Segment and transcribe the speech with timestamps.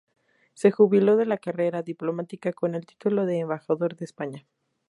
[0.55, 4.47] Se jubiló de la carrera diplomática con el título de Embajador de España.